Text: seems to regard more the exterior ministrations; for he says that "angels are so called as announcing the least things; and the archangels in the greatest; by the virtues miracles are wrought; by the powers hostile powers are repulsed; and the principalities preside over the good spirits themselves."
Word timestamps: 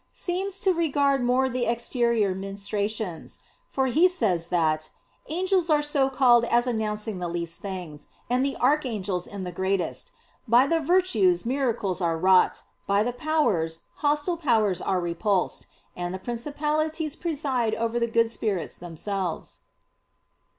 seems 0.11 0.59
to 0.59 0.73
regard 0.73 1.23
more 1.23 1.47
the 1.47 1.67
exterior 1.67 2.33
ministrations; 2.33 3.37
for 3.69 3.85
he 3.85 4.09
says 4.09 4.47
that 4.47 4.89
"angels 5.27 5.69
are 5.69 5.83
so 5.83 6.09
called 6.09 6.43
as 6.45 6.65
announcing 6.65 7.19
the 7.19 7.27
least 7.27 7.61
things; 7.61 8.07
and 8.27 8.43
the 8.43 8.57
archangels 8.57 9.27
in 9.27 9.43
the 9.43 9.51
greatest; 9.51 10.11
by 10.47 10.65
the 10.65 10.79
virtues 10.79 11.45
miracles 11.45 12.01
are 12.01 12.17
wrought; 12.17 12.63
by 12.87 13.03
the 13.03 13.13
powers 13.13 13.81
hostile 13.97 14.37
powers 14.37 14.81
are 14.81 14.99
repulsed; 14.99 15.67
and 15.95 16.15
the 16.15 16.17
principalities 16.17 17.15
preside 17.15 17.75
over 17.75 17.99
the 17.99 18.07
good 18.09 18.31
spirits 18.31 18.79
themselves." 18.79 19.59